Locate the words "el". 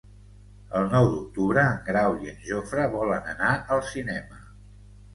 0.79-0.89